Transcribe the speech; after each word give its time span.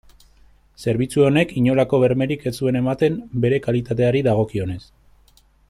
Zerbitzu 0.85 1.25
honek 1.25 1.51
inolako 1.61 1.99
bermerik 2.03 2.47
ez 2.51 2.53
zuen 2.63 2.79
ematen 2.81 3.21
bere 3.45 3.61
kalitateari 3.67 4.25
dagokionez. 4.31 4.83